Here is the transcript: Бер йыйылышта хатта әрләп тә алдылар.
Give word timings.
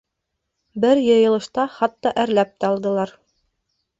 Бер 0.85 1.01
йыйылышта 1.01 1.67
хатта 1.75 2.15
әрләп 2.23 2.57
тә 2.63 2.69
алдылар. 2.73 3.17